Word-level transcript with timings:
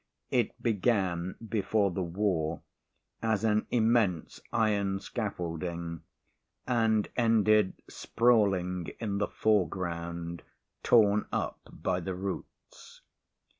It 0.31 0.59
began 0.63 1.35
(before 1.47 1.91
the 1.91 2.01
War) 2.01 2.63
as 3.21 3.43
an 3.43 3.67
immense 3.69 4.39
iron 4.51 4.99
scaffolding 4.99 6.01
and 6.65 7.07
ended 7.15 7.79
sprawling 7.87 8.87
in 8.99 9.19
the 9.19 9.27
foreground, 9.27 10.41
torn 10.81 11.27
up 11.31 11.69
by 11.71 11.99
the 11.99 12.15
roots. 12.15 13.01